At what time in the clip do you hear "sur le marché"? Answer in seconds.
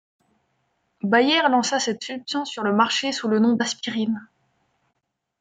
2.49-3.11